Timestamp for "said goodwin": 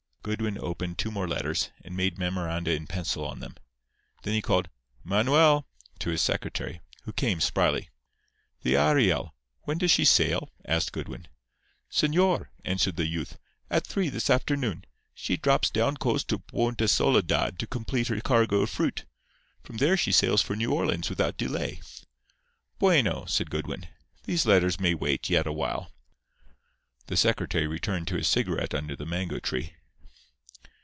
23.25-23.87